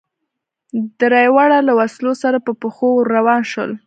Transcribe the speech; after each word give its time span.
درېواړه 1.01 1.59
له 1.67 1.73
وسلو 1.79 2.13
سره 2.23 2.37
په 2.45 2.51
پښو 2.61 2.87
ور 2.95 3.07
روان 3.17 3.41
شول. 3.51 3.71